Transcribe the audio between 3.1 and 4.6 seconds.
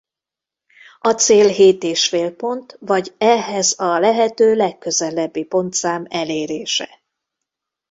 ehhez a lehető